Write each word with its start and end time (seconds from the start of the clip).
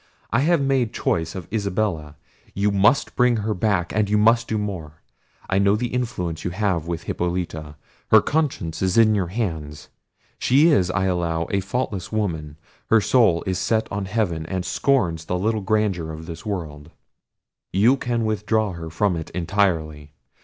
I 0.31 0.39
have 0.39 0.59
made 0.59 0.95
choice 0.95 1.35
of 1.35 1.47
Isabella. 1.53 2.15
You 2.55 2.71
must 2.71 3.15
bring 3.15 3.35
her 3.45 3.53
back; 3.53 3.93
and 3.93 4.09
you 4.09 4.17
must 4.17 4.47
do 4.47 4.57
more. 4.57 4.93
I 5.47 5.59
know 5.59 5.75
the 5.75 5.89
influence 5.93 6.43
you 6.43 6.49
have 6.49 6.87
with 6.87 7.03
Hippolita: 7.03 7.75
her 8.09 8.19
conscience 8.21 8.81
is 8.81 8.97
in 8.97 9.13
your 9.13 9.27
hands. 9.27 9.89
She 10.39 10.69
is, 10.69 10.89
I 10.89 11.05
allow, 11.05 11.45
a 11.51 11.59
faultless 11.59 12.11
woman: 12.11 12.57
her 12.89 12.99
soul 12.99 13.43
is 13.45 13.59
set 13.59 13.87
on 13.91 14.05
heaven, 14.05 14.47
and 14.47 14.65
scorns 14.65 15.25
the 15.25 15.37
little 15.37 15.61
grandeur 15.61 16.11
of 16.11 16.25
this 16.25 16.47
world: 16.47 16.89
you 17.71 17.95
can 17.95 18.25
withdraw 18.25 18.71
her 18.71 18.89
from 18.89 19.15
it 19.15 19.29
entirely. 19.35 20.13